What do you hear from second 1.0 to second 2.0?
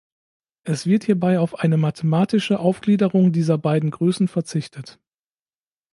hierbei auf eine